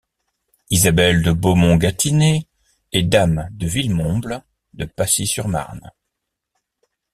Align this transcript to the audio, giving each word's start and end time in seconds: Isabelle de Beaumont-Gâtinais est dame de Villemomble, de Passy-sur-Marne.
Isabelle 0.71 1.21
de 1.21 1.31
Beaumont-Gâtinais 1.31 2.47
est 2.91 3.03
dame 3.03 3.49
de 3.51 3.67
Villemomble, 3.67 4.43
de 4.73 4.85
Passy-sur-Marne. 4.85 5.91